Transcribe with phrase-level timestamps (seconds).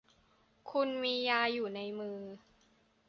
[0.71, 2.19] คุณมียาอยู่ในมือ